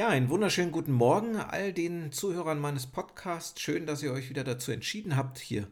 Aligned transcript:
Ja, 0.00 0.08
einen 0.08 0.30
wunderschönen 0.30 0.72
guten 0.72 0.92
Morgen 0.92 1.36
all 1.36 1.74
den 1.74 2.10
Zuhörern 2.10 2.58
meines 2.58 2.86
Podcasts. 2.86 3.60
Schön, 3.60 3.84
dass 3.84 4.02
ihr 4.02 4.14
euch 4.14 4.30
wieder 4.30 4.44
dazu 4.44 4.72
entschieden 4.72 5.14
habt, 5.14 5.38
hier 5.38 5.68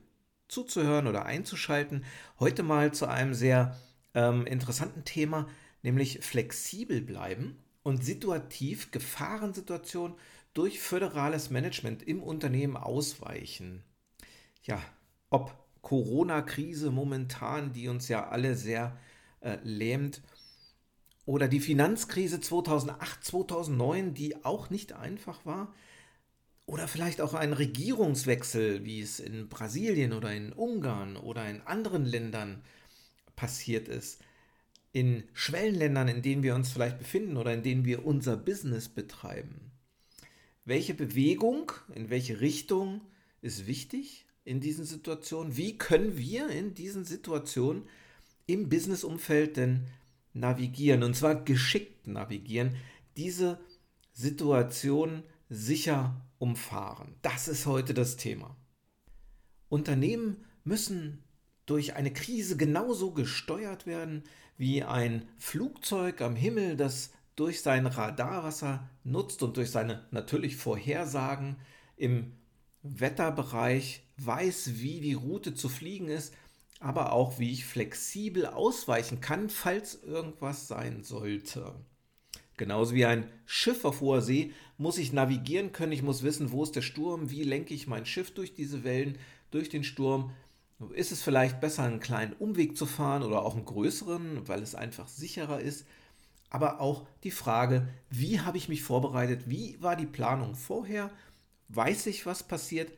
zuzuhören 0.48 1.06
oder 1.06 1.24
einzuschalten. 1.24 2.04
Heute 2.38 2.62
mal 2.62 2.92
zu 2.92 3.06
einem 3.06 3.32
sehr 3.32 3.74
ähm, 4.12 4.44
interessanten 4.44 5.06
Thema, 5.06 5.48
nämlich 5.80 6.18
flexibel 6.20 7.00
bleiben 7.00 7.56
und 7.82 8.04
situativ 8.04 8.90
Gefahrensituationen 8.90 10.14
durch 10.52 10.78
föderales 10.78 11.48
Management 11.48 12.02
im 12.02 12.22
Unternehmen 12.22 12.76
ausweichen. 12.76 13.82
Ja, 14.62 14.78
ob 15.30 15.54
Corona-Krise 15.80 16.90
momentan, 16.90 17.72
die 17.72 17.88
uns 17.88 18.08
ja 18.08 18.28
alle 18.28 18.56
sehr 18.56 18.94
äh, 19.40 19.56
lähmt, 19.62 20.20
oder 21.28 21.46
die 21.46 21.60
Finanzkrise 21.60 22.40
2008, 22.40 23.22
2009, 23.22 24.14
die 24.14 24.46
auch 24.46 24.70
nicht 24.70 24.94
einfach 24.94 25.44
war. 25.44 25.74
Oder 26.64 26.88
vielleicht 26.88 27.20
auch 27.20 27.34
ein 27.34 27.52
Regierungswechsel, 27.52 28.86
wie 28.86 29.02
es 29.02 29.20
in 29.20 29.50
Brasilien 29.50 30.14
oder 30.14 30.32
in 30.32 30.54
Ungarn 30.54 31.18
oder 31.18 31.46
in 31.46 31.60
anderen 31.60 32.06
Ländern 32.06 32.62
passiert 33.36 33.88
ist. 33.88 34.22
In 34.92 35.22
Schwellenländern, 35.34 36.08
in 36.08 36.22
denen 36.22 36.42
wir 36.42 36.54
uns 36.54 36.70
vielleicht 36.70 36.98
befinden 36.98 37.36
oder 37.36 37.52
in 37.52 37.62
denen 37.62 37.84
wir 37.84 38.06
unser 38.06 38.38
Business 38.38 38.88
betreiben. 38.88 39.70
Welche 40.64 40.94
Bewegung, 40.94 41.72
in 41.94 42.08
welche 42.08 42.40
Richtung 42.40 43.02
ist 43.42 43.66
wichtig 43.66 44.24
in 44.46 44.60
diesen 44.60 44.86
Situationen? 44.86 45.58
Wie 45.58 45.76
können 45.76 46.16
wir 46.16 46.48
in 46.48 46.72
diesen 46.72 47.04
Situationen 47.04 47.82
im 48.46 48.70
Businessumfeld 48.70 49.58
denn 49.58 49.88
navigieren, 50.38 51.02
und 51.02 51.14
zwar 51.14 51.34
geschickt 51.34 52.06
navigieren, 52.06 52.76
diese 53.16 53.58
Situation 54.12 55.22
sicher 55.48 56.20
umfahren. 56.38 57.14
Das 57.22 57.48
ist 57.48 57.66
heute 57.66 57.94
das 57.94 58.16
Thema. 58.16 58.56
Unternehmen 59.68 60.44
müssen 60.64 61.24
durch 61.66 61.94
eine 61.94 62.12
Krise 62.12 62.56
genauso 62.56 63.12
gesteuert 63.12 63.86
werden 63.86 64.24
wie 64.56 64.82
ein 64.82 65.28
Flugzeug 65.38 66.20
am 66.20 66.34
Himmel, 66.34 66.76
das 66.76 67.12
durch 67.36 67.62
sein 67.62 67.86
Radar, 67.86 68.42
was 68.42 68.62
er 68.62 68.88
nutzt 69.04 69.42
und 69.42 69.56
durch 69.56 69.70
seine 69.70 70.06
natürlich 70.10 70.56
Vorhersagen 70.56 71.56
im 71.96 72.32
Wetterbereich 72.82 74.02
weiß, 74.16 74.72
wie 74.80 75.00
die 75.00 75.14
Route 75.14 75.54
zu 75.54 75.68
fliegen 75.68 76.08
ist 76.08 76.34
aber 76.80 77.12
auch 77.12 77.38
wie 77.38 77.52
ich 77.52 77.64
flexibel 77.64 78.46
ausweichen 78.46 79.20
kann, 79.20 79.50
falls 79.50 80.02
irgendwas 80.02 80.68
sein 80.68 81.02
sollte. 81.02 81.74
Genauso 82.56 82.94
wie 82.94 83.06
ein 83.06 83.30
Schiff 83.46 83.84
auf 83.84 84.00
hoher 84.00 84.20
See 84.20 84.52
muss 84.76 84.98
ich 84.98 85.12
navigieren 85.12 85.72
können, 85.72 85.92
ich 85.92 86.02
muss 86.02 86.22
wissen, 86.22 86.50
wo 86.52 86.62
ist 86.62 86.76
der 86.76 86.82
Sturm, 86.82 87.30
wie 87.30 87.44
lenke 87.44 87.72
ich 87.72 87.86
mein 87.86 88.04
Schiff 88.06 88.32
durch 88.32 88.54
diese 88.54 88.84
Wellen, 88.84 89.18
durch 89.50 89.68
den 89.68 89.84
Sturm. 89.84 90.32
Ist 90.94 91.12
es 91.12 91.22
vielleicht 91.22 91.60
besser, 91.60 91.84
einen 91.84 92.00
kleinen 92.00 92.32
Umweg 92.34 92.76
zu 92.76 92.86
fahren 92.86 93.22
oder 93.22 93.42
auch 93.42 93.54
einen 93.54 93.64
größeren, 93.64 94.46
weil 94.46 94.62
es 94.62 94.74
einfach 94.74 95.08
sicherer 95.08 95.60
ist? 95.60 95.86
Aber 96.50 96.80
auch 96.80 97.06
die 97.24 97.30
Frage, 97.30 97.88
wie 98.10 98.40
habe 98.40 98.56
ich 98.56 98.68
mich 98.68 98.82
vorbereitet? 98.82 99.44
Wie 99.46 99.76
war 99.80 99.96
die 99.96 100.06
Planung 100.06 100.54
vorher? 100.54 101.10
Weiß 101.68 102.06
ich, 102.06 102.26
was 102.26 102.42
passiert? 102.42 102.90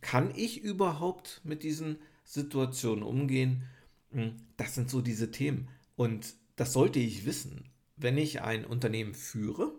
Kann 0.00 0.32
ich 0.34 0.62
überhaupt 0.62 1.40
mit 1.44 1.62
diesen 1.62 1.98
Situationen 2.30 3.02
umgehen. 3.02 3.64
Hm, 4.12 4.36
das 4.56 4.74
sind 4.76 4.88
so 4.88 5.00
diese 5.00 5.32
Themen. 5.32 5.68
Und 5.96 6.34
das 6.54 6.72
sollte 6.72 7.00
ich 7.00 7.26
wissen, 7.26 7.68
wenn 7.96 8.16
ich 8.16 8.40
ein 8.40 8.64
Unternehmen 8.64 9.14
führe 9.14 9.72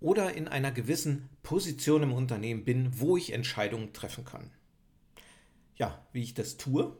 oder 0.00 0.34
in 0.34 0.48
einer 0.48 0.72
gewissen 0.72 1.28
Position 1.42 2.02
im 2.02 2.12
Unternehmen 2.12 2.64
bin, 2.64 2.98
wo 2.98 3.16
ich 3.16 3.32
Entscheidungen 3.32 3.92
treffen 3.92 4.24
kann. 4.24 4.50
Ja, 5.76 6.04
wie 6.12 6.22
ich 6.22 6.34
das 6.34 6.56
tue, 6.56 6.96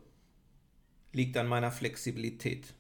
liegt 1.13 1.37
an 1.37 1.49
meiner 1.49 1.73
Flexibilität. 1.73 2.75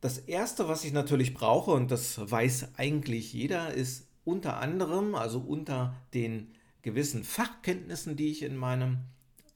Das 0.00 0.18
Erste, 0.18 0.68
was 0.68 0.84
ich 0.84 0.92
natürlich 0.92 1.34
brauche, 1.34 1.70
und 1.70 1.90
das 1.90 2.30
weiß 2.30 2.76
eigentlich 2.76 3.32
jeder, 3.32 3.72
ist 3.72 4.08
unter 4.24 4.58
anderem, 4.58 5.14
also 5.14 5.38
unter 5.40 5.96
den 6.14 6.52
gewissen 6.82 7.24
Fachkenntnissen, 7.24 8.16
die 8.16 8.30
ich 8.30 8.42
in 8.42 8.56
meinem 8.56 8.98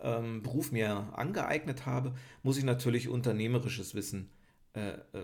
ähm, 0.02 0.42
Beruf 0.42 0.72
mir 0.72 1.08
angeeignet 1.12 1.86
habe, 1.86 2.14
muss 2.42 2.58
ich 2.58 2.64
natürlich 2.64 3.08
unternehmerisches 3.08 3.94
Wissen 3.94 4.30
äh, 4.74 4.90
äh, 4.90 5.22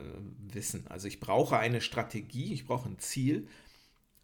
wissen. 0.53 0.87
Also 0.89 1.09
ich 1.09 1.21
brauche 1.21 1.59
eine 1.59 1.81
Strategie, 1.81 2.53
ich 2.53 2.67
brauche 2.67 2.89
ein 2.89 2.99
Ziel, 2.99 3.47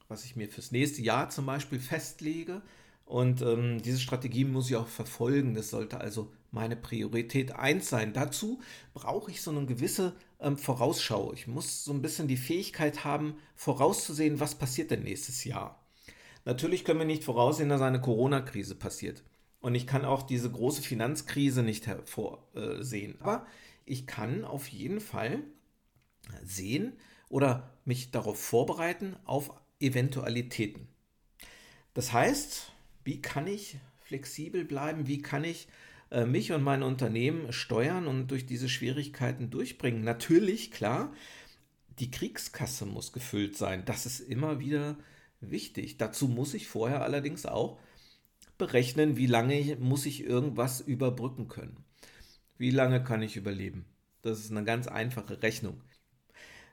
was 0.09 0.25
ich 0.25 0.37
mir 0.37 0.49
fürs 0.49 0.73
nächste 0.73 1.03
Jahr 1.03 1.31
zum 1.31 1.47
Beispiel 1.47 1.79
festlege. 1.81 2.63
Und 3.05 3.43
ähm, 3.43 3.83
diese 3.83 4.01
Strategie 4.01 4.45
muss 4.45 4.71
ich 4.71 4.77
auch 4.77 4.89
verfolgen. 4.89 5.55
Das 5.55 5.71
sollte 5.71 6.01
also 6.01 6.33
meine 6.51 6.77
Priorität 6.77 7.53
1 7.53 7.89
sein. 7.89 8.13
Dazu 8.13 8.61
brauche 8.95 9.31
ich 9.31 9.43
so 9.43 9.51
eine 9.51 9.67
gewisse 9.67 10.15
ähm, 10.41 10.57
Vorausschau. 10.57 11.33
Ich 11.33 11.47
muss 11.47 11.85
so 11.85 11.93
ein 11.93 12.03
bisschen 12.03 12.27
die 12.27 12.37
Fähigkeit 12.37 13.05
haben, 13.05 13.35
vorauszusehen, 13.55 14.41
was 14.41 14.55
passiert 14.55 14.91
denn 14.91 15.03
nächstes 15.03 15.45
Jahr. 15.45 15.83
Natürlich 16.45 16.85
können 16.85 16.99
wir 16.99 17.07
nicht 17.07 17.25
voraussehen, 17.25 17.69
dass 17.69 17.81
eine 17.81 18.01
Corona-Krise 18.01 18.75
passiert. 18.75 19.23
Und 19.63 19.77
ich 19.77 19.87
kann 19.87 20.05
auch 20.05 20.23
diese 20.23 20.51
große 20.51 20.83
Finanzkrise 20.83 21.63
nicht 21.63 21.87
hervorsehen. 21.87 23.15
Aber 23.21 23.47
ich 23.87 24.07
kann 24.07 24.45
auf 24.45 24.69
jeden 24.69 25.01
Fall 25.01 25.39
sehen 26.45 26.93
oder 27.29 27.71
mich 27.85 28.11
darauf 28.11 28.39
vorbereiten 28.39 29.17
auf 29.25 29.53
Eventualitäten. 29.81 30.89
Das 31.95 32.13
heißt, 32.13 32.73
wie 33.05 33.23
kann 33.23 33.47
ich 33.47 33.77
flexibel 34.01 34.65
bleiben? 34.65 35.07
Wie 35.07 35.23
kann 35.23 35.45
ich 35.45 35.69
äh, 36.11 36.27
mich 36.27 36.53
und 36.53 36.63
mein 36.63 36.83
Unternehmen 36.83 37.53
steuern 37.53 38.07
und 38.07 38.29
durch 38.29 38.47
diese 38.47 38.69
Schwierigkeiten 38.69 39.51
durchbringen? 39.51 40.03
Natürlich, 40.03 40.73
klar, 40.73 41.13
die 41.99 42.11
Kriegskasse 42.11 42.85
muss 42.85 43.13
gefüllt 43.13 43.57
sein. 43.57 43.85
Das 43.85 44.07
ist 44.07 44.21
immer 44.21 44.59
wieder 44.59 44.97
wichtig. 45.41 45.99
Dazu 45.99 46.29
muss 46.29 46.55
ich 46.55 46.69
vorher 46.69 47.03
allerdings 47.03 47.47
auch 47.47 47.79
berechnen, 48.63 49.17
wie 49.17 49.27
lange 49.27 49.77
muss 49.81 50.07
ich 50.07 50.23
irgendwas 50.23 50.81
überbrücken 50.81 51.49
können. 51.49 51.85
Wie 52.59 52.71
lange 52.71 53.03
kann 53.03 53.21
ich 53.21 53.37
überleben? 53.37 53.87
Das 54.23 54.39
ist 54.39 54.53
eine 54.53 54.63
ganz 54.63 54.87
einfache 54.87 55.43
Rechnung. 55.43 55.83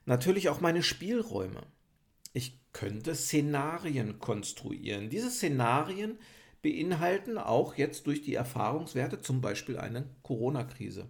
Natürlich 0.05 0.49
auch 0.49 0.61
meine 0.61 0.83
Spielräume. 0.83 1.63
Ich 2.31 2.59
könnte 2.73 3.15
Szenarien 3.15 4.19
konstruieren. 4.19 5.09
Diese 5.09 5.31
Szenarien 5.31 6.19
beinhalten 6.61 7.39
auch 7.39 7.73
jetzt 7.73 8.05
durch 8.05 8.21
die 8.21 8.35
Erfahrungswerte 8.35 9.21
zum 9.21 9.41
Beispiel 9.41 9.79
eine 9.79 10.07
Corona-Krise, 10.21 11.09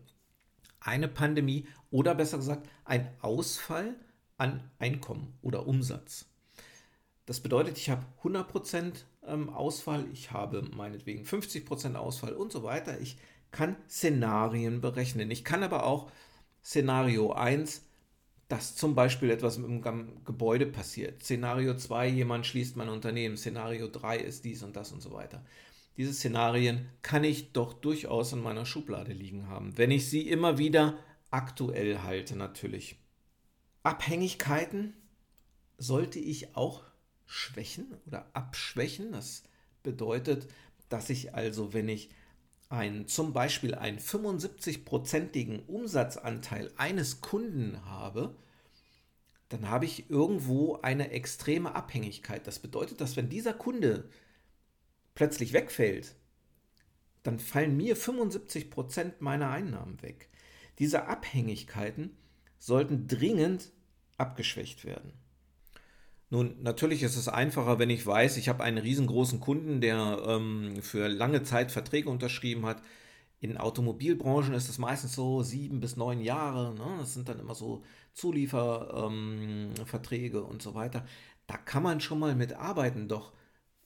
eine 0.80 1.10
Pandemie 1.10 1.68
oder 1.92 2.16
besser 2.16 2.38
gesagt 2.38 2.70
ein 2.86 3.10
Ausfall 3.20 4.00
an 4.38 4.64
Einkommen 4.80 5.38
oder 5.42 5.68
Umsatz. 5.68 6.30
Das 7.30 7.42
bedeutet, 7.42 7.78
ich 7.78 7.92
habe 7.92 8.04
100% 8.24 9.04
ähm, 9.28 9.52
Ausfall, 9.52 10.04
ich 10.12 10.32
habe 10.32 10.64
meinetwegen 10.76 11.26
50% 11.26 11.94
Ausfall 11.94 12.34
und 12.34 12.52
so 12.52 12.64
weiter. 12.64 13.00
Ich 13.00 13.18
kann 13.52 13.76
Szenarien 13.88 14.82
berechnen. 14.82 15.30
Ich 15.30 15.46
kann 15.46 15.62
aber 15.62 15.86
auch 15.86 16.10
Szenario 16.66 17.32
1, 17.34 17.86
dass 18.48 18.76
zum 18.76 18.96
Beispiel 18.96 19.30
etwas 19.30 19.58
dem 19.58 20.24
Gebäude 20.26 20.66
passiert. 20.66 21.22
Szenario 21.22 21.78
2, 21.78 22.08
jemand 22.08 22.48
schließt 22.48 22.76
mein 22.76 22.90
Unternehmen. 22.90 23.38
Szenario 23.38 23.90
3 23.90 24.18
ist 24.18 24.44
dies 24.44 24.64
und 24.64 24.76
das 24.76 24.92
und 24.92 25.04
so 25.04 25.12
weiter. 25.12 25.46
Diese 25.98 26.16
Szenarien 26.16 26.90
kann 27.04 27.24
ich 27.24 27.54
doch 27.54 27.74
durchaus 27.74 28.34
in 28.34 28.42
meiner 28.42 28.66
Schublade 28.66 29.14
liegen 29.14 29.50
haben, 29.50 29.78
wenn 29.78 29.92
ich 29.92 30.10
sie 30.10 30.28
immer 30.28 30.58
wieder 30.58 30.98
aktuell 31.30 32.00
halte 32.00 32.36
natürlich. 32.36 32.96
Abhängigkeiten 33.84 34.96
sollte 35.78 36.18
ich 36.18 36.56
auch 36.56 36.89
schwächen 37.30 37.96
oder 38.08 38.26
abschwächen. 38.34 39.12
Das 39.12 39.44
bedeutet, 39.84 40.48
dass 40.90 41.10
ich 41.10 41.36
also, 41.36 41.74
wenn 41.74 41.88
ich 41.88 42.10
ein, 42.70 43.08
zum 43.08 43.34
Beispiel 43.34 43.76
einen 43.76 44.00
75-prozentigen 44.00 45.66
Umsatzanteil 45.68 46.72
eines 46.76 47.22
Kunden 47.22 47.86
habe, 47.86 48.36
dann 49.50 49.70
habe 49.70 49.86
ich 49.86 50.10
irgendwo 50.10 50.76
eine 50.82 51.12
extreme 51.12 51.74
Abhängigkeit. 51.76 52.46
Das 52.46 52.60
bedeutet, 52.60 53.00
dass 53.02 53.16
wenn 53.16 53.30
dieser 53.30 53.54
Kunde 53.54 54.10
plötzlich 55.16 55.54
wegfällt, 55.54 56.16
dann 57.24 57.40
fallen 57.40 57.78
mir 57.78 57.96
75 57.96 58.70
Prozent 58.70 59.22
meiner 59.22 59.50
Einnahmen 59.50 60.02
weg. 60.02 60.30
Diese 60.78 61.08
Abhängigkeiten 61.08 62.16
sollten 62.58 63.08
dringend 63.08 63.72
abgeschwächt 64.18 64.86
werden. 64.86 65.14
Nun, 66.32 66.62
natürlich 66.62 67.02
ist 67.04 67.16
es 67.16 67.28
einfacher, 67.28 67.78
wenn 67.80 67.90
ich 67.90 68.06
weiß, 68.06 68.38
ich 68.38 68.50
habe 68.50 68.64
einen 68.64 68.78
riesengroßen 68.78 69.40
Kunden, 69.40 69.82
der 69.82 70.22
ähm, 70.28 70.76
für 70.82 71.08
lange 71.08 71.42
Zeit 71.44 71.72
Verträge 71.72 72.10
unterschrieben 72.10 72.66
hat. 72.68 72.84
In 73.40 73.58
Automobilbranchen 73.58 74.54
ist 74.54 74.70
es 74.70 74.78
meistens 74.78 75.16
so 75.16 75.42
sieben 75.44 75.80
bis 75.80 75.96
neun 75.98 76.22
Jahre. 76.22 76.76
Ne? 76.76 76.98
Das 77.00 77.14
sind 77.14 77.30
dann 77.30 77.40
immer 77.40 77.56
so 77.56 77.84
Zulieferverträge 78.14 80.38
ähm, 80.40 80.46
und 80.46 80.62
so 80.62 80.76
weiter. 80.76 81.06
Da 81.48 81.58
kann 81.58 81.84
man 81.84 82.02
schon 82.02 82.20
mal 82.20 82.36
mitarbeiten, 82.36 83.08
doch 83.08 83.34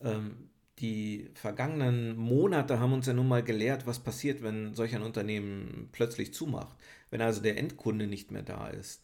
ähm, 0.01 0.49
die 0.79 1.29
vergangenen 1.35 2.17
Monate 2.17 2.79
haben 2.79 2.93
uns 2.93 3.05
ja 3.05 3.13
nun 3.13 3.27
mal 3.27 3.43
gelehrt, 3.43 3.85
was 3.87 3.99
passiert, 3.99 4.41
wenn 4.41 4.73
solch 4.73 4.95
ein 4.95 5.03
Unternehmen 5.03 5.89
plötzlich 5.91 6.33
zumacht. 6.33 6.75
Wenn 7.09 7.21
also 7.21 7.41
der 7.41 7.57
Endkunde 7.57 8.07
nicht 8.07 8.31
mehr 8.31 8.43
da 8.43 8.67
ist. 8.67 9.02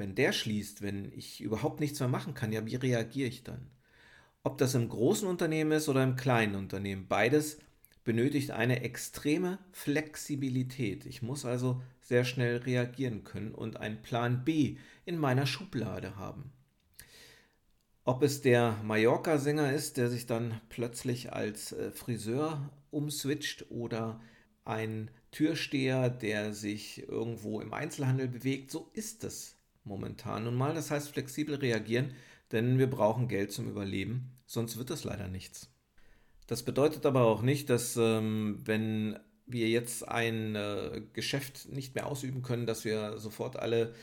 Wenn 0.00 0.14
der 0.14 0.32
schließt, 0.32 0.80
wenn 0.80 1.12
ich 1.12 1.42
überhaupt 1.42 1.78
nichts 1.78 2.00
mehr 2.00 2.08
machen 2.08 2.32
kann, 2.32 2.52
ja, 2.52 2.64
wie 2.64 2.76
reagiere 2.76 3.28
ich 3.28 3.44
dann? 3.44 3.70
Ob 4.42 4.56
das 4.56 4.74
im 4.74 4.88
großen 4.88 5.28
Unternehmen 5.28 5.72
ist 5.72 5.90
oder 5.90 6.02
im 6.02 6.16
kleinen 6.16 6.54
Unternehmen, 6.54 7.06
beides 7.06 7.58
benötigt 8.02 8.50
eine 8.50 8.82
extreme 8.82 9.58
Flexibilität. 9.72 11.04
Ich 11.04 11.20
muss 11.20 11.44
also 11.44 11.82
sehr 12.00 12.24
schnell 12.24 12.56
reagieren 12.56 13.24
können 13.24 13.52
und 13.52 13.76
einen 13.76 14.00
Plan 14.00 14.42
B 14.42 14.78
in 15.04 15.18
meiner 15.18 15.44
Schublade 15.44 16.16
haben. 16.16 16.50
Ob 18.04 18.22
es 18.22 18.40
der 18.40 18.78
Mallorca-Sänger 18.82 19.70
ist, 19.70 19.98
der 19.98 20.08
sich 20.08 20.24
dann 20.24 20.62
plötzlich 20.70 21.34
als 21.34 21.72
äh, 21.72 21.90
Friseur 21.90 22.70
umswitcht 22.90 23.70
oder 23.70 24.22
ein 24.64 25.10
Türsteher, 25.30 26.08
der 26.08 26.54
sich 26.54 27.06
irgendwo 27.06 27.60
im 27.60 27.74
Einzelhandel 27.74 28.28
bewegt, 28.28 28.70
so 28.70 28.88
ist 28.94 29.24
es 29.24 29.59
momentan 29.84 30.44
nun 30.44 30.54
mal. 30.54 30.74
Das 30.74 30.90
heißt 30.90 31.10
flexibel 31.10 31.56
reagieren, 31.56 32.14
denn 32.52 32.78
wir 32.78 32.88
brauchen 32.88 33.28
Geld 33.28 33.52
zum 33.52 33.68
Überleben, 33.68 34.38
sonst 34.46 34.76
wird 34.76 34.90
es 34.90 35.04
leider 35.04 35.28
nichts. 35.28 35.70
Das 36.46 36.64
bedeutet 36.64 37.06
aber 37.06 37.22
auch 37.22 37.42
nicht, 37.42 37.70
dass 37.70 37.96
ähm, 37.96 38.60
wenn 38.64 39.18
wir 39.46 39.68
jetzt 39.68 40.08
ein 40.08 40.56
äh, 40.56 41.02
Geschäft 41.12 41.68
nicht 41.70 41.94
mehr 41.94 42.06
ausüben 42.06 42.42
können, 42.42 42.66
dass 42.66 42.84
wir 42.84 43.18
sofort 43.18 43.56
alle 43.56 43.94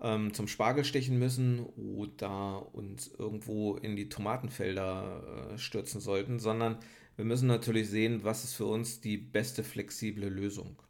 ähm, 0.00 0.32
zum 0.34 0.48
Spargel 0.48 0.84
stechen 0.84 1.18
müssen 1.18 1.60
oder 1.60 2.74
uns 2.74 3.08
irgendwo 3.08 3.76
in 3.76 3.96
die 3.96 4.08
Tomatenfelder 4.08 5.50
äh, 5.54 5.58
stürzen 5.58 6.00
sollten, 6.00 6.38
sondern 6.38 6.78
wir 7.16 7.24
müssen 7.24 7.48
natürlich 7.48 7.88
sehen, 7.88 8.24
was 8.24 8.44
ist 8.44 8.54
für 8.54 8.66
uns 8.66 9.00
die 9.00 9.18
beste 9.18 9.62
flexible 9.62 10.28
Lösung. 10.28 10.82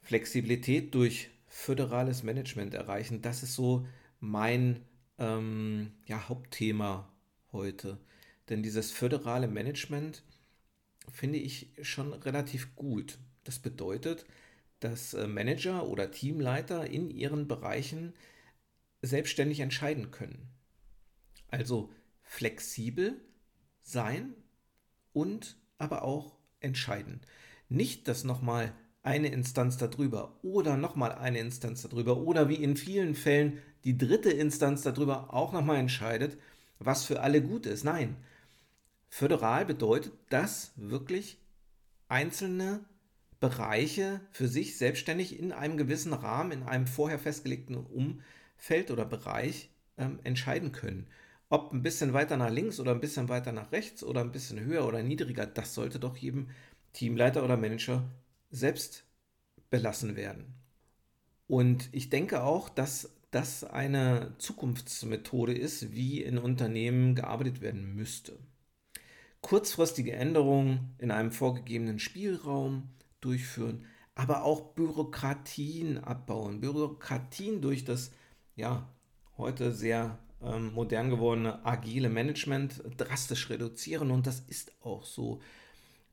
Flexibilität 0.00 0.94
durch 0.94 1.30
föderales 1.50 2.22
Management 2.22 2.74
erreichen, 2.74 3.22
das 3.22 3.42
ist 3.42 3.54
so 3.54 3.86
mein 4.20 4.84
ähm, 5.18 5.92
ja, 6.06 6.28
Hauptthema 6.28 7.12
heute. 7.52 7.98
Denn 8.48 8.62
dieses 8.62 8.92
föderale 8.92 9.48
Management 9.48 10.22
finde 11.12 11.38
ich 11.38 11.72
schon 11.82 12.12
relativ 12.12 12.76
gut. 12.76 13.18
Das 13.42 13.58
bedeutet, 13.58 14.26
dass 14.78 15.12
äh, 15.12 15.26
Manager 15.26 15.88
oder 15.88 16.12
Teamleiter 16.12 16.86
in 16.86 17.10
ihren 17.10 17.48
Bereichen 17.48 18.14
selbstständig 19.02 19.60
entscheiden 19.60 20.12
können. 20.12 20.48
Also 21.48 21.92
flexibel 22.22 23.20
sein 23.82 24.34
und 25.12 25.56
aber 25.78 26.02
auch 26.02 26.36
entscheiden. 26.60 27.20
Nicht, 27.68 28.06
dass 28.06 28.22
nochmal 28.22 28.72
eine 29.02 29.28
Instanz 29.28 29.76
darüber 29.76 30.36
oder 30.42 30.76
nochmal 30.76 31.12
eine 31.12 31.38
Instanz 31.38 31.82
darüber 31.82 32.18
oder 32.18 32.48
wie 32.48 32.56
in 32.56 32.76
vielen 32.76 33.14
Fällen 33.14 33.58
die 33.84 33.96
dritte 33.96 34.30
Instanz 34.30 34.82
darüber 34.82 35.32
auch 35.32 35.52
nochmal 35.52 35.76
entscheidet, 35.76 36.38
was 36.78 37.04
für 37.04 37.20
alle 37.20 37.42
gut 37.42 37.66
ist. 37.66 37.84
Nein, 37.84 38.16
föderal 39.08 39.64
bedeutet, 39.64 40.12
dass 40.28 40.72
wirklich 40.76 41.38
einzelne 42.08 42.80
Bereiche 43.38 44.20
für 44.32 44.48
sich 44.48 44.76
selbstständig 44.76 45.38
in 45.38 45.52
einem 45.52 45.78
gewissen 45.78 46.12
Rahmen, 46.12 46.52
in 46.52 46.62
einem 46.64 46.86
vorher 46.86 47.18
festgelegten 47.18 47.76
Umfeld 47.76 48.90
oder 48.90 49.06
Bereich 49.06 49.70
ähm, 49.96 50.18
entscheiden 50.24 50.72
können. 50.72 51.06
Ob 51.48 51.72
ein 51.72 51.82
bisschen 51.82 52.12
weiter 52.12 52.36
nach 52.36 52.50
links 52.50 52.78
oder 52.78 52.92
ein 52.92 53.00
bisschen 53.00 53.28
weiter 53.30 53.52
nach 53.52 53.72
rechts 53.72 54.04
oder 54.04 54.20
ein 54.20 54.30
bisschen 54.30 54.60
höher 54.60 54.86
oder 54.86 55.02
niedriger, 55.02 55.46
das 55.46 55.74
sollte 55.74 55.98
doch 55.98 56.16
jedem 56.16 56.50
Teamleiter 56.92 57.42
oder 57.42 57.56
Manager 57.56 58.04
selbst 58.50 59.04
belassen 59.70 60.16
werden. 60.16 60.54
Und 61.46 61.88
ich 61.92 62.10
denke 62.10 62.42
auch, 62.42 62.68
dass 62.68 63.10
das 63.30 63.64
eine 63.64 64.34
Zukunftsmethode 64.38 65.52
ist, 65.52 65.92
wie 65.92 66.22
in 66.22 66.38
Unternehmen 66.38 67.14
gearbeitet 67.14 67.60
werden 67.60 67.94
müsste. 67.94 68.38
Kurzfristige 69.40 70.12
Änderungen 70.12 70.94
in 70.98 71.10
einem 71.10 71.32
vorgegebenen 71.32 71.98
Spielraum 71.98 72.90
durchführen, 73.20 73.86
aber 74.14 74.44
auch 74.44 74.74
Bürokratien 74.74 75.98
abbauen. 75.98 76.60
Bürokratien 76.60 77.60
durch 77.60 77.84
das 77.84 78.10
ja 78.56 78.88
heute 79.38 79.72
sehr 79.72 80.18
ähm, 80.42 80.72
modern 80.74 81.10
gewordene 81.10 81.64
agile 81.64 82.08
Management 82.08 82.82
drastisch 82.96 83.48
reduzieren 83.48 84.10
und 84.10 84.26
das 84.26 84.40
ist 84.40 84.72
auch 84.82 85.04
so. 85.04 85.40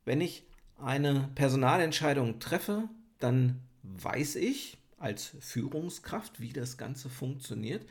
Wenn 0.05 0.21
ich 0.21 0.45
eine 0.77 1.29
Personalentscheidung 1.35 2.39
treffe, 2.39 2.89
dann 3.19 3.61
weiß 3.83 4.35
ich 4.35 4.77
als 4.99 5.35
Führungskraft, 5.39 6.39
wie 6.39 6.53
das 6.53 6.77
Ganze 6.77 7.09
funktioniert. 7.09 7.85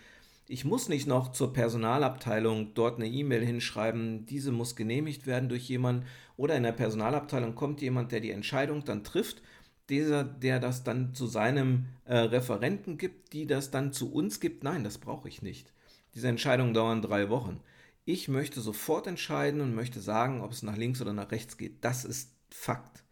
Ich 0.49 0.65
muss 0.65 0.89
nicht 0.89 1.09
noch 1.09 1.33
zur 1.33 1.53
Personalabteilung 1.53 2.75
dort 2.75 2.97
eine 2.97 3.09
E-Mail 3.09 3.45
hinschreiben, 3.45 4.27
diese 4.27 4.53
muss 4.53 4.77
genehmigt 4.77 5.27
werden 5.27 5.49
durch 5.49 5.69
jemanden 5.69 6.07
oder 6.37 6.57
in 6.57 6.63
der 6.63 6.73
Personalabteilung 6.73 7.55
kommt 7.55 7.81
jemand, 7.81 8.13
der 8.13 8.21
die 8.21 8.31
Entscheidung 8.31 8.85
dann 8.85 9.03
trifft, 9.03 9.43
dieser, 9.89 10.25
der 10.25 10.61
das 10.61 10.85
dann 10.85 11.15
zu 11.15 11.27
seinem 11.27 11.87
äh, 12.05 12.17
Referenten 12.17 12.99
gibt, 12.99 13.33
die 13.33 13.47
das 13.47 13.71
dann 13.71 13.93
zu 13.93 14.13
uns 14.13 14.41
gibt. 14.41 14.63
Nein, 14.65 14.85
das 14.85 14.99
brauche 14.99 15.29
ich 15.29 15.43
nicht. 15.43 15.73
Diese 16.15 16.29
Entscheidungen 16.29 16.75
dauern 16.75 17.03
drei 17.03 17.29
Wochen. 17.29 17.61
Ich 18.05 18.29
möchte 18.29 18.61
sofort 18.61 19.07
entscheiden 19.07 19.61
und 19.61 19.75
möchte 19.75 20.01
sagen, 20.01 20.41
ob 20.41 20.53
es 20.53 20.63
nach 20.63 20.77
links 20.77 21.01
oder 21.01 21.13
nach 21.13 21.31
rechts 21.33 21.57
geht. 21.57 21.85
Das 21.85 22.05
ist 22.05 22.31
Fakt. 22.59 23.05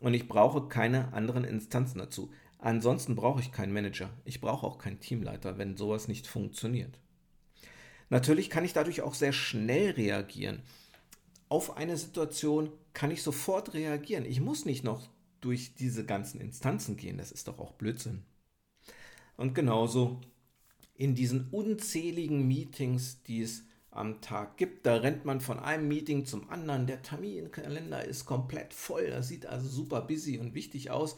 Und 0.00 0.14
ich 0.14 0.28
brauche 0.28 0.68
keine 0.68 1.12
anderen 1.12 1.44
Instanzen 1.44 1.98
dazu. 1.98 2.30
Ansonsten 2.58 3.16
brauche 3.16 3.40
ich 3.40 3.50
keinen 3.50 3.72
Manager. 3.72 4.10
Ich 4.24 4.40
brauche 4.40 4.66
auch 4.66 4.78
keinen 4.78 5.00
Teamleiter, 5.00 5.58
wenn 5.58 5.76
sowas 5.76 6.08
nicht 6.08 6.26
funktioniert. 6.26 6.98
Natürlich 8.10 8.50
kann 8.50 8.64
ich 8.64 8.72
dadurch 8.72 9.02
auch 9.02 9.14
sehr 9.14 9.32
schnell 9.32 9.92
reagieren. 9.92 10.62
Auf 11.48 11.76
eine 11.76 11.96
Situation 11.96 12.70
kann 12.92 13.10
ich 13.10 13.22
sofort 13.22 13.74
reagieren. 13.74 14.24
Ich 14.24 14.40
muss 14.40 14.64
nicht 14.64 14.84
noch 14.84 15.08
durch 15.40 15.74
diese 15.74 16.04
ganzen 16.04 16.40
Instanzen 16.40 16.96
gehen. 16.96 17.18
Das 17.18 17.32
ist 17.32 17.48
doch 17.48 17.58
auch 17.58 17.72
Blödsinn. 17.72 18.22
Und 19.36 19.54
genauso 19.54 20.20
in 20.94 21.14
diesen 21.14 21.48
unzähligen 21.50 22.46
Meetings, 22.46 23.22
die 23.22 23.42
es 23.42 23.64
am 23.92 24.20
Tag 24.20 24.56
gibt. 24.56 24.86
Da 24.86 24.96
rennt 24.96 25.24
man 25.24 25.40
von 25.40 25.58
einem 25.58 25.86
Meeting 25.86 26.24
zum 26.24 26.50
anderen. 26.50 26.86
Der 26.86 27.02
Terminkalender 27.02 28.04
ist 28.04 28.24
komplett 28.24 28.74
voll. 28.74 29.08
Das 29.10 29.28
sieht 29.28 29.46
also 29.46 29.68
super 29.68 30.02
busy 30.02 30.38
und 30.38 30.54
wichtig 30.54 30.90
aus. 30.90 31.16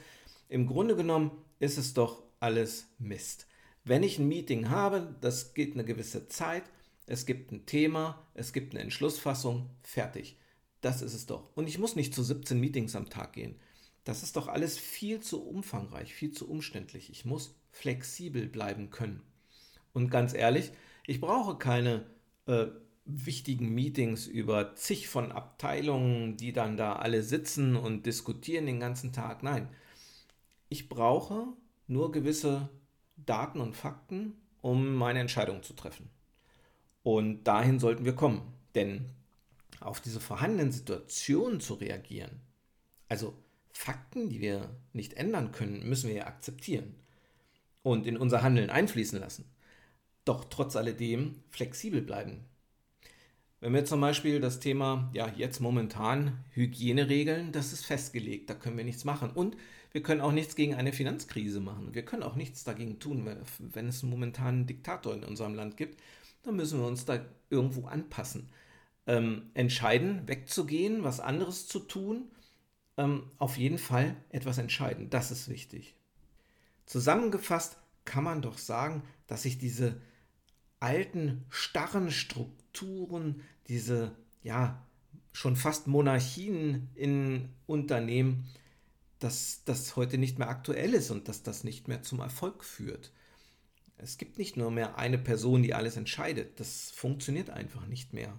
Im 0.49 0.67
Grunde 0.67 0.97
genommen 0.97 1.31
ist 1.59 1.79
es 1.79 1.95
doch 1.95 2.23
alles 2.41 2.89
Mist. 2.99 3.47
Wenn 3.85 4.03
ich 4.03 4.19
ein 4.19 4.29
Meeting 4.29 4.71
habe, 4.71 5.15
das 5.21 5.55
geht 5.55 5.75
eine 5.75 5.85
gewisse 5.85 6.29
Zeit, 6.29 6.65
es 7.07 7.27
gibt 7.27 7.53
ein 7.53 7.67
Thema, 7.67 8.27
es 8.35 8.53
gibt 8.53 8.75
eine 8.75 8.83
Entschlussfassung, 8.83 9.71
fertig. 9.83 10.39
Das 10.81 11.03
ist 11.03 11.15
es 11.15 11.27
doch. 11.27 11.55
Und 11.55 11.69
ich 11.69 11.79
muss 11.79 11.97
nicht 11.97 12.15
zu 12.15 12.23
17 12.23 12.59
Meetings 12.59 12.97
am 12.97 13.09
Tag 13.09 13.35
gehen. 13.35 13.57
Das 14.05 14.23
ist 14.23 14.37
doch 14.37 14.49
alles 14.49 14.79
viel 14.79 15.21
zu 15.21 15.43
umfangreich, 15.43 16.15
viel 16.15 16.33
zu 16.33 16.49
umständlich. 16.49 17.11
Ich 17.11 17.25
muss 17.25 17.55
flexibel 17.71 18.47
bleiben 18.47 18.91
können. 18.91 19.23
Und 19.93 20.11
ganz 20.11 20.35
ehrlich, 20.35 20.73
ich 21.07 21.21
brauche 21.21 21.57
keine 21.57 22.07
äh, 22.47 22.67
wichtigen 23.05 23.75
Meetings 23.75 24.27
über 24.27 24.75
zig 24.77 25.09
von 25.09 25.31
Abteilungen, 25.31 26.37
die 26.37 26.53
dann 26.53 26.77
da 26.77 26.97
alle 26.97 27.23
sitzen 27.23 27.77
und 27.77 28.07
diskutieren 28.07 28.67
den 28.67 28.81
ganzen 28.81 29.13
Tag. 29.13 29.43
Nein, 29.43 29.69
ich 30.69 30.89
brauche 30.89 31.47
nur 31.87 32.13
gewisse 32.13 32.69
Daten 33.17 33.61
und 33.61 33.77
Fakten, 33.77 34.35
um 34.63 34.95
meine 34.95 35.21
Entscheidung 35.21 35.63
zu 35.63 35.75
treffen. 35.75 36.09
Und 37.03 37.45
dahin 37.45 37.79
sollten 37.79 38.07
wir 38.07 38.15
kommen. 38.15 38.55
Denn 38.75 39.11
auf 39.81 40.01
diese 40.01 40.21
vorhandenen 40.21 40.73
Situationen 40.73 41.61
zu 41.61 41.75
reagieren, 41.75 42.41
also 43.09 43.35
Fakten, 43.71 44.31
die 44.31 44.41
wir 44.41 44.71
nicht 44.93 45.15
ändern 45.15 45.53
können, 45.53 45.87
müssen 45.87 46.09
wir 46.09 46.17
ja 46.17 46.27
akzeptieren 46.27 46.95
und 47.83 48.07
in 48.07 48.17
unser 48.17 48.43
Handeln 48.43 48.71
einfließen 48.71 49.21
lassen 49.21 49.45
doch 50.25 50.45
trotz 50.45 50.77
alledem 50.77 51.43
flexibel 51.51 52.03
bleiben. 52.03 52.45
Wenn 53.61 53.73
wir 53.73 53.85
zum 53.87 54.01
Beispiel 54.01 54.41
das 54.41 54.61
Thema, 54.61 55.11
ja, 55.15 55.29
jetzt 55.37 55.61
momentan 55.61 56.45
Hygieneregeln, 56.51 57.51
das 57.51 57.73
ist 57.73 57.87
festgelegt, 57.87 58.51
da 58.51 58.55
können 58.55 58.77
wir 58.77 58.85
nichts 58.85 59.05
machen. 59.05 59.31
Und 59.31 59.57
wir 59.91 60.03
können 60.03 60.21
auch 60.21 60.33
nichts 60.33 60.55
gegen 60.55 60.75
eine 60.75 60.93
Finanzkrise 60.93 61.61
machen. 61.61 61.95
Wir 61.95 62.05
können 62.05 62.23
auch 62.23 62.35
nichts 62.35 62.65
dagegen 62.65 62.99
tun, 62.99 63.25
wenn 63.59 63.89
es 63.89 64.03
momentan 64.03 64.49
einen 64.49 64.67
Diktator 64.67 65.15
in 65.15 65.25
unserem 65.25 65.55
Land 65.55 65.77
gibt, 65.77 65.99
dann 66.43 66.57
müssen 66.57 66.81
wir 66.81 66.87
uns 66.87 67.05
da 67.05 67.25
irgendwo 67.49 67.87
anpassen. 67.87 68.51
Ähm, 69.07 69.51
entscheiden, 69.55 70.27
wegzugehen, 70.27 71.05
was 71.05 71.21
anderes 71.21 71.67
zu 71.67 71.79
tun, 71.79 72.31
ähm, 72.97 73.31
auf 73.39 73.57
jeden 73.57 73.79
Fall 73.79 74.17
etwas 74.29 74.59
entscheiden. 74.59 75.11
Das 75.11 75.31
ist 75.31 75.49
wichtig. 75.49 75.95
Zusammengefasst 76.87 77.79
kann 78.05 78.25
man 78.25 78.43
doch 78.43 78.59
sagen, 78.59 79.03
dass 79.27 79.43
sich 79.43 79.59
diese 79.59 80.01
alten, 80.81 81.45
starren 81.49 82.11
Strukturen 82.11 83.43
diese 83.69 84.17
ja 84.43 84.87
schon 85.33 85.57
fast 85.57 85.87
Monarchien 85.87 86.89
in 86.95 87.49
Unternehmen, 87.67 88.49
dass 89.19 89.63
das 89.65 89.97
heute 89.97 90.19
nicht 90.19 90.39
mehr 90.39 90.49
aktuell 90.49 90.95
ist 90.95 91.11
und 91.11 91.29
dass 91.29 91.43
das 91.43 91.65
nicht 91.65 91.89
mehr 91.89 92.03
zum 92.03 92.21
Erfolg 92.21 92.63
führt. 92.65 93.13
Es 93.97 94.19
gibt 94.19 94.39
nicht 94.39 94.57
nur 94.57 94.71
mehr 94.71 94.99
eine 94.99 95.19
Person, 95.19 95.63
die 95.63 95.75
alles 95.75 95.97
entscheidet. 95.97 96.61
Das 96.61 96.91
funktioniert 96.91 97.51
einfach 97.51 97.87
nicht 97.87 98.13
mehr. 98.13 98.39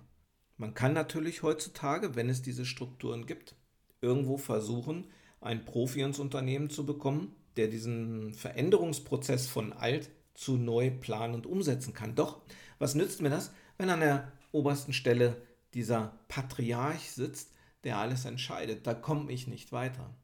Man 0.57 0.73
kann 0.73 0.93
natürlich 0.93 1.43
heutzutage, 1.43 2.15
wenn 2.15 2.29
es 2.29 2.41
diese 2.41 2.65
Strukturen 2.65 3.25
gibt, 3.25 3.55
irgendwo 4.01 4.37
versuchen, 4.37 5.07
einen 5.41 5.65
Profi 5.65 6.01
ins 6.01 6.19
Unternehmen 6.19 6.69
zu 6.69 6.85
bekommen, 6.85 7.35
der 7.57 7.67
diesen 7.67 8.33
Veränderungsprozess 8.33 9.47
von 9.47 9.73
alt 9.73 10.09
zu 10.35 10.57
neu 10.57 10.91
planen 10.91 11.33
und 11.33 11.47
umsetzen 11.47 11.93
kann. 11.93 12.15
Doch, 12.15 12.41
was 12.77 12.95
nützt 12.95 13.21
mir 13.21 13.29
das, 13.29 13.51
wenn 13.77 13.89
an 13.89 14.01
der 14.01 14.31
obersten 14.51 14.93
Stelle 14.93 15.41
dieser 15.73 16.19
Patriarch 16.27 17.11
sitzt, 17.11 17.51
der 17.83 17.97
alles 17.97 18.25
entscheidet? 18.25 18.85
Da 18.85 18.93
komme 18.93 19.31
ich 19.31 19.47
nicht 19.47 19.71
weiter. 19.71 20.15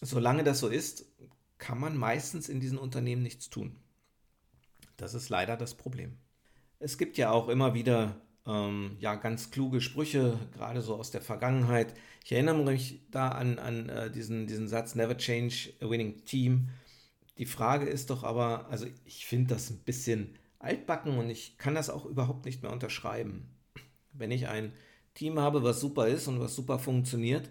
Solange 0.00 0.44
das 0.44 0.60
so 0.60 0.68
ist, 0.68 1.06
kann 1.58 1.80
man 1.80 1.96
meistens 1.96 2.48
in 2.48 2.60
diesen 2.60 2.78
Unternehmen 2.78 3.22
nichts 3.22 3.48
tun. 3.48 3.76
Das 4.96 5.14
ist 5.14 5.28
leider 5.28 5.56
das 5.56 5.74
Problem. 5.74 6.18
Es 6.78 6.98
gibt 6.98 7.16
ja 7.16 7.30
auch 7.30 7.48
immer 7.48 7.74
wieder 7.74 8.20
ähm, 8.46 8.96
ja, 9.00 9.14
ganz 9.14 9.50
kluge 9.50 9.80
Sprüche, 9.80 10.38
gerade 10.54 10.80
so 10.80 10.96
aus 10.96 11.10
der 11.10 11.22
Vergangenheit. 11.22 11.94
Ich 12.24 12.32
erinnere 12.32 12.62
mich 12.62 13.00
da 13.10 13.28
an, 13.28 13.58
an 13.58 13.88
äh, 13.88 14.10
diesen, 14.10 14.46
diesen 14.46 14.68
Satz, 14.68 14.94
Never 14.94 15.16
change 15.16 15.72
a 15.80 15.88
winning 15.88 16.24
team. 16.24 16.68
Die 17.38 17.46
Frage 17.46 17.86
ist 17.86 18.10
doch 18.10 18.24
aber, 18.24 18.68
also 18.70 18.86
ich 19.04 19.26
finde 19.26 19.54
das 19.54 19.70
ein 19.70 19.80
bisschen 19.80 20.38
altbacken 20.58 21.18
und 21.18 21.30
ich 21.30 21.58
kann 21.58 21.74
das 21.74 21.90
auch 21.90 22.06
überhaupt 22.06 22.44
nicht 22.46 22.62
mehr 22.62 22.72
unterschreiben. 22.72 23.48
Wenn 24.12 24.30
ich 24.30 24.48
ein 24.48 24.72
Team 25.14 25.38
habe, 25.38 25.62
was 25.62 25.80
super 25.80 26.08
ist 26.08 26.28
und 26.28 26.40
was 26.40 26.54
super 26.54 26.78
funktioniert, 26.78 27.50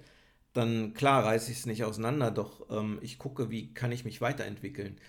dann 0.53 0.93
klar 0.93 1.25
reiße 1.25 1.51
ich 1.51 1.59
es 1.59 1.65
nicht 1.65 1.83
auseinander, 1.83 2.31
doch 2.31 2.69
ähm, 2.69 2.99
ich 3.01 3.17
gucke, 3.19 3.51
wie 3.51 3.73
kann 3.73 3.91
ich 3.91 4.05
mich 4.05 4.21
weiterentwickeln. 4.21 4.99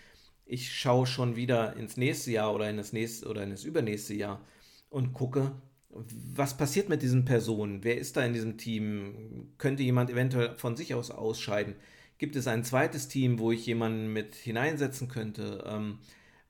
Ich 0.45 0.73
schaue 0.75 1.07
schon 1.07 1.37
wieder 1.37 1.77
ins 1.77 1.97
nächste 1.97 2.33
Jahr 2.33 2.55
oder 2.55 2.69
in 2.69 2.77
das 2.77 2.93
nächste 2.93 3.29
oder 3.29 3.43
in 3.45 3.51
das 3.51 3.65
übernächste 3.65 4.15
Jahr 4.15 4.45
und 4.91 5.13
gucke, 5.13 5.53
was 5.91 6.57
passiert 6.57 6.89
mit 6.89 7.03
diesen 7.03 7.25
Personen? 7.25 7.85
Wer 7.85 7.99
ist 7.99 8.17
da 8.17 8.25
in 8.25 8.33
diesem 8.35 8.59
Team? 8.59 9.53
Könnte 9.59 9.83
jemand 9.83 10.11
eventuell 10.11 10.57
von 10.57 10.77
sich 10.77 10.95
aus 10.95 11.11
ausscheiden? 11.11 11.77
Gibt 12.19 12.37
es 12.37 12.47
ein 12.47 12.65
zweites 12.65 13.09
Team, 13.09 13.39
wo 13.39 13.53
ich 13.53 13.67
jemanden 13.67 14.13
mit 14.13 14.35
hineinsetzen 14.35 15.09
könnte? 15.09 15.65
Ähm, 15.67 15.99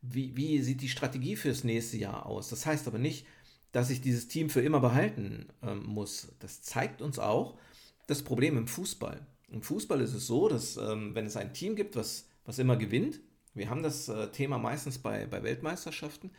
wie, 0.02 0.36
wie, 0.36 0.62
sieht 0.62 0.80
die 0.80 0.88
Strategie 0.88 1.36
fürs 1.36 1.64
nächste 1.64 1.96
Jahr 1.96 2.26
aus? 2.26 2.48
Das 2.48 2.66
heißt 2.66 2.86
aber 2.86 2.98
nicht, 2.98 3.26
dass 3.72 3.90
ich 3.90 4.00
dieses 4.00 4.28
Team 4.28 4.48
für 4.48 4.60
immer 4.60 4.80
behalten 4.80 5.46
ähm, 5.62 5.84
muss. 5.84 6.28
Das 6.38 6.62
zeigt 6.62 7.02
uns 7.02 7.18
auch 7.18 7.58
das 8.06 8.22
Problem 8.22 8.56
im 8.56 8.68
Fußball. 8.68 9.26
Im 9.48 9.62
Fußball 9.62 10.00
ist 10.00 10.14
es 10.14 10.26
so, 10.26 10.48
dass 10.48 10.76
ähm, 10.76 11.14
wenn 11.14 11.26
es 11.26 11.36
ein 11.36 11.52
Team 11.52 11.74
gibt, 11.74 11.96
was, 11.96 12.28
was 12.44 12.58
immer 12.58 12.76
gewinnt, 12.76 13.20
wir 13.54 13.70
haben 13.70 13.82
das 13.82 14.08
äh, 14.08 14.28
Thema 14.28 14.58
meistens 14.58 14.98
bei, 14.98 15.26
bei 15.26 15.42
Weltmeisterschaften, 15.42 16.30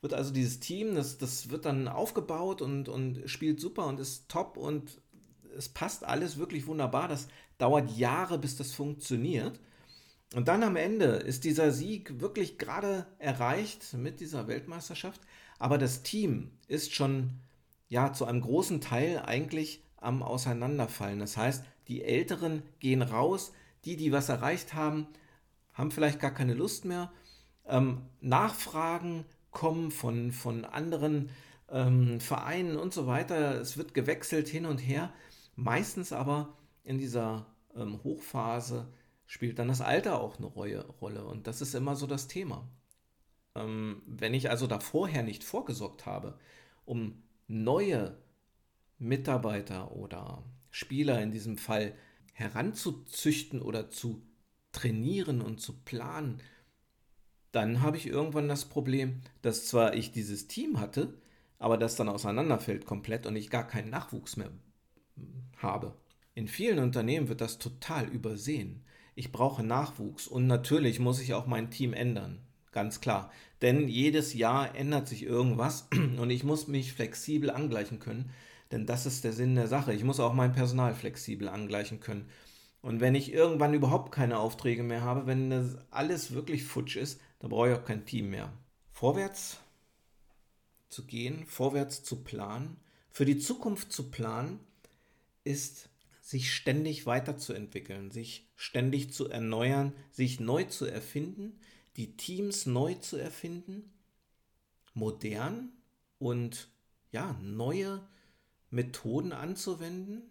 wird 0.00 0.14
also 0.14 0.32
dieses 0.32 0.60
Team, 0.60 0.94
das, 0.94 1.18
das 1.18 1.50
wird 1.50 1.64
dann 1.64 1.88
aufgebaut 1.88 2.62
und, 2.62 2.88
und 2.88 3.22
spielt 3.28 3.60
super 3.60 3.86
und 3.86 3.98
ist 3.98 4.28
top 4.28 4.56
und 4.56 5.00
es 5.56 5.68
passt 5.68 6.04
alles 6.04 6.36
wirklich 6.36 6.66
wunderbar. 6.66 7.08
Das 7.08 7.28
dauert 7.58 7.90
Jahre, 7.96 8.38
bis 8.38 8.56
das 8.56 8.72
funktioniert. 8.72 9.60
Und 10.34 10.48
dann 10.48 10.62
am 10.62 10.76
Ende 10.76 11.06
ist 11.06 11.44
dieser 11.44 11.72
Sieg 11.72 12.20
wirklich 12.20 12.58
gerade 12.58 13.06
erreicht 13.18 13.94
mit 13.94 14.20
dieser 14.20 14.48
Weltmeisterschaft. 14.48 15.20
Aber 15.58 15.78
das 15.78 16.02
Team 16.02 16.50
ist 16.66 16.94
schon 16.94 17.30
ja 17.88 18.12
zu 18.12 18.24
einem 18.24 18.40
großen 18.40 18.80
Teil 18.80 19.22
eigentlich 19.24 19.82
am 19.96 20.22
Auseinanderfallen. 20.22 21.20
Das 21.20 21.36
heißt, 21.36 21.64
die 21.88 22.02
Älteren 22.02 22.62
gehen 22.80 23.02
raus, 23.02 23.52
die, 23.84 23.96
die 23.96 24.12
was 24.12 24.28
erreicht 24.28 24.74
haben, 24.74 25.06
haben 25.72 25.90
vielleicht 25.90 26.20
gar 26.20 26.32
keine 26.32 26.54
Lust 26.54 26.84
mehr. 26.84 27.12
Ähm, 27.66 28.02
Nachfragen 28.20 29.24
kommen 29.50 29.90
von, 29.90 30.32
von 30.32 30.64
anderen 30.64 31.30
ähm, 31.70 32.20
Vereinen 32.20 32.76
und 32.76 32.92
so 32.92 33.06
weiter. 33.06 33.60
Es 33.60 33.76
wird 33.76 33.94
gewechselt 33.94 34.48
hin 34.48 34.66
und 34.66 34.78
her. 34.78 35.12
Meistens 35.54 36.12
aber 36.12 36.56
in 36.86 36.98
dieser 36.98 37.46
ähm, 37.74 38.02
Hochphase 38.02 38.86
spielt 39.26 39.58
dann 39.58 39.68
das 39.68 39.80
Alter 39.80 40.20
auch 40.20 40.38
eine 40.38 40.46
Rolle. 40.46 41.24
Und 41.24 41.46
das 41.46 41.60
ist 41.60 41.74
immer 41.74 41.96
so 41.96 42.06
das 42.06 42.28
Thema. 42.28 42.66
Ähm, 43.54 44.02
wenn 44.06 44.34
ich 44.34 44.50
also 44.50 44.66
da 44.66 44.78
vorher 44.78 45.22
nicht 45.22 45.44
vorgesorgt 45.44 46.06
habe, 46.06 46.38
um 46.84 47.22
neue 47.48 48.16
Mitarbeiter 48.98 49.92
oder 49.92 50.44
Spieler 50.70 51.20
in 51.20 51.32
diesem 51.32 51.58
Fall 51.58 51.94
heranzuzüchten 52.32 53.60
oder 53.60 53.90
zu 53.90 54.22
trainieren 54.72 55.40
und 55.42 55.60
zu 55.60 55.72
planen, 55.82 56.40
dann 57.50 57.82
habe 57.82 57.96
ich 57.96 58.06
irgendwann 58.06 58.48
das 58.48 58.66
Problem, 58.66 59.22
dass 59.42 59.66
zwar 59.66 59.94
ich 59.94 60.12
dieses 60.12 60.46
Team 60.46 60.78
hatte, 60.78 61.14
aber 61.58 61.78
das 61.78 61.96
dann 61.96 62.08
auseinanderfällt 62.08 62.84
komplett 62.84 63.26
und 63.26 63.34
ich 63.34 63.50
gar 63.50 63.66
keinen 63.66 63.90
Nachwuchs 63.90 64.36
mehr 64.36 64.50
habe. 65.56 65.96
In 66.36 66.48
vielen 66.48 66.80
Unternehmen 66.80 67.28
wird 67.28 67.40
das 67.40 67.56
total 67.56 68.08
übersehen. 68.08 68.84
Ich 69.14 69.32
brauche 69.32 69.62
Nachwuchs 69.62 70.28
und 70.28 70.46
natürlich 70.46 71.00
muss 71.00 71.18
ich 71.18 71.32
auch 71.32 71.46
mein 71.46 71.70
Team 71.70 71.94
ändern. 71.94 72.42
Ganz 72.72 73.00
klar. 73.00 73.32
Denn 73.62 73.88
jedes 73.88 74.34
Jahr 74.34 74.74
ändert 74.74 75.08
sich 75.08 75.22
irgendwas 75.22 75.88
und 76.18 76.28
ich 76.28 76.44
muss 76.44 76.68
mich 76.68 76.92
flexibel 76.92 77.50
angleichen 77.50 78.00
können. 78.00 78.28
Denn 78.70 78.84
das 78.84 79.06
ist 79.06 79.24
der 79.24 79.32
Sinn 79.32 79.54
der 79.54 79.66
Sache. 79.66 79.94
Ich 79.94 80.04
muss 80.04 80.20
auch 80.20 80.34
mein 80.34 80.52
Personal 80.52 80.94
flexibel 80.94 81.48
angleichen 81.48 82.00
können. 82.00 82.28
Und 82.82 83.00
wenn 83.00 83.14
ich 83.14 83.32
irgendwann 83.32 83.72
überhaupt 83.72 84.12
keine 84.12 84.38
Aufträge 84.38 84.82
mehr 84.82 85.00
habe, 85.00 85.26
wenn 85.26 85.48
das 85.48 85.78
alles 85.90 86.34
wirklich 86.34 86.64
futsch 86.64 86.96
ist, 86.96 87.18
dann 87.38 87.48
brauche 87.48 87.70
ich 87.70 87.78
auch 87.78 87.84
kein 87.86 88.04
Team 88.04 88.28
mehr. 88.28 88.52
Vorwärts 88.92 89.58
zu 90.90 91.06
gehen, 91.06 91.46
vorwärts 91.46 92.02
zu 92.02 92.22
planen, 92.24 92.76
für 93.10 93.24
die 93.24 93.38
Zukunft 93.38 93.90
zu 93.90 94.10
planen, 94.10 94.60
ist 95.42 95.88
sich 96.26 96.52
ständig 96.52 97.06
weiterzuentwickeln, 97.06 98.10
sich 98.10 98.48
ständig 98.56 99.12
zu 99.12 99.28
erneuern, 99.28 99.92
sich 100.10 100.40
neu 100.40 100.64
zu 100.64 100.84
erfinden, 100.84 101.56
die 101.96 102.16
Teams 102.16 102.66
neu 102.66 102.94
zu 102.94 103.16
erfinden, 103.16 103.92
modern 104.92 105.68
und 106.18 106.68
ja, 107.12 107.38
neue 107.40 108.04
Methoden 108.70 109.32
anzuwenden 109.32 110.22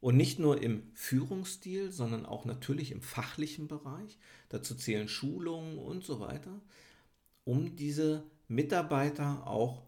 und 0.00 0.16
nicht 0.16 0.38
nur 0.38 0.62
im 0.62 0.90
Führungsstil, 0.94 1.90
sondern 1.90 2.24
auch 2.24 2.46
natürlich 2.46 2.90
im 2.90 3.02
fachlichen 3.02 3.68
Bereich. 3.68 4.16
Dazu 4.48 4.74
zählen 4.74 5.08
Schulungen 5.08 5.76
und 5.76 6.04
so 6.04 6.20
weiter, 6.20 6.58
um 7.44 7.76
diese 7.76 8.24
Mitarbeiter 8.48 9.46
auch 9.46 9.82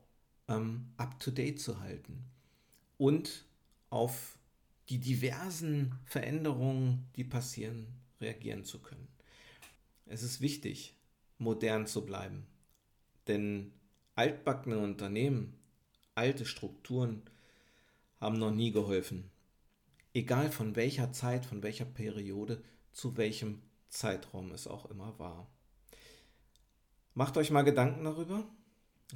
ähm, 0.49 0.93
up-to-date 0.99 1.59
zu 1.59 1.81
halten 1.81 2.27
und 2.99 3.47
auf 3.89 4.39
die 4.89 4.99
diversen 4.99 5.99
Veränderungen, 6.05 7.09
die 7.17 7.25
passieren, 7.25 7.87
reagieren 8.21 8.65
zu 8.65 8.81
können. 8.81 9.09
Es 10.07 10.23
ist 10.23 10.41
wichtig, 10.41 10.95
modern 11.39 11.87
zu 11.87 12.05
bleiben, 12.05 12.47
denn 13.27 13.73
altbackene 14.15 14.79
Unternehmen, 14.79 15.55
alte 16.15 16.47
Strukturen 16.47 17.23
haben 18.21 18.39
noch 18.39 18.53
nie 18.53 18.71
geholfen 18.71 19.31
egal 20.15 20.51
von 20.51 20.77
welcher 20.77 21.13
Zeit, 21.13 21.45
von 21.45 21.63
welcher 21.63 21.85
Periode, 21.85 22.63
zu 22.93 23.17
welchem 23.17 23.61
Zeitraum 23.89 24.53
es 24.53 24.67
auch 24.67 24.87
immer 24.87 25.19
war. 25.19 25.51
Macht 27.15 27.37
euch 27.37 27.51
mal 27.51 27.63
Gedanken 27.63 28.05
darüber. 28.05 28.45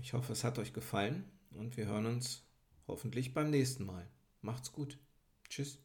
Ich 0.02 0.12
hoffe, 0.12 0.32
es 0.32 0.44
hat 0.44 0.58
euch 0.58 0.72
gefallen 0.72 1.24
und 1.52 1.76
wir 1.76 1.86
hören 1.86 2.06
uns 2.06 2.44
hoffentlich 2.86 3.32
beim 3.32 3.50
nächsten 3.50 3.86
Mal. 3.86 4.08
Macht's 4.42 4.72
gut. 4.72 4.98
Tschüss. 5.48 5.78